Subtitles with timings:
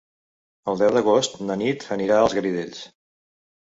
[0.73, 2.85] El deu d'agost na Nit anirà als Garidells.